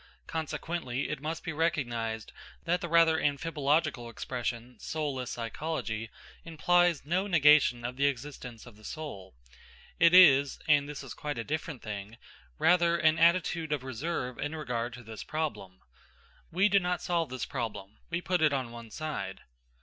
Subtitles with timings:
[0.25, 2.31] Consequently it must be recognised
[2.63, 6.09] that the rather amphibological expression "soulless psychology"
[6.43, 9.35] implies no negation of the existence of the soul.
[9.99, 12.17] It is and this is quite a different thing
[12.57, 15.81] rather an attitude of reserve in regard to this problem.
[16.51, 19.41] We do not solve this problem; we put it on one side.